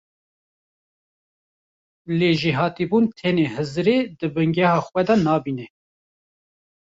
Lê 2.17 2.29
jêhatîbûn 2.39 3.05
tenê 3.17 3.45
hizirê 3.55 3.97
di 4.17 4.27
bingeha 4.33 4.79
xwe 4.87 5.01
de 5.07 5.15
nabîne. 5.25 5.67